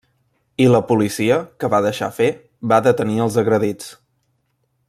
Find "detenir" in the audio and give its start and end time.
2.89-3.21